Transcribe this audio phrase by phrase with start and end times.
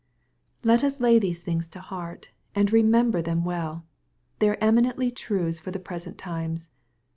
[0.63, 3.85] Let us lay these things to heart, and remember them well.
[4.39, 6.71] They are eminently truths for the present times.